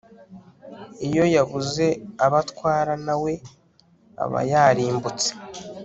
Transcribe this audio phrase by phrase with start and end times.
[1.07, 1.85] iyo yabuze
[2.23, 3.33] abo atwara, na we
[4.23, 5.29] aba yarimbutse